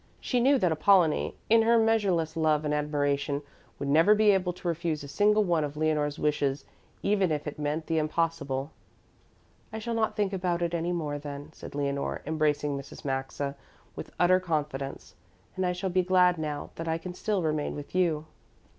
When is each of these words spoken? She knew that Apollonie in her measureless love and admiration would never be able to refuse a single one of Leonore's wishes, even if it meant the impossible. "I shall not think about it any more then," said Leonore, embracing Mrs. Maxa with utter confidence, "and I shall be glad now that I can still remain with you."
She 0.19 0.39
knew 0.39 0.57
that 0.57 0.71
Apollonie 0.71 1.35
in 1.47 1.61
her 1.61 1.77
measureless 1.77 2.35
love 2.35 2.65
and 2.65 2.73
admiration 2.73 3.43
would 3.77 3.87
never 3.87 4.15
be 4.15 4.31
able 4.31 4.51
to 4.51 4.67
refuse 4.67 5.03
a 5.03 5.07
single 5.07 5.43
one 5.43 5.63
of 5.63 5.77
Leonore's 5.77 6.17
wishes, 6.17 6.65
even 7.03 7.31
if 7.31 7.45
it 7.45 7.59
meant 7.59 7.85
the 7.85 7.99
impossible. 7.99 8.71
"I 9.71 9.77
shall 9.77 9.93
not 9.93 10.15
think 10.15 10.33
about 10.33 10.63
it 10.63 10.73
any 10.73 10.91
more 10.91 11.19
then," 11.19 11.53
said 11.53 11.75
Leonore, 11.75 12.23
embracing 12.25 12.75
Mrs. 12.75 13.05
Maxa 13.05 13.55
with 13.95 14.09
utter 14.19 14.39
confidence, 14.39 15.13
"and 15.55 15.67
I 15.67 15.71
shall 15.71 15.91
be 15.91 16.01
glad 16.01 16.39
now 16.39 16.71
that 16.77 16.87
I 16.87 16.97
can 16.97 17.13
still 17.13 17.43
remain 17.43 17.75
with 17.75 17.93
you." 17.93 18.25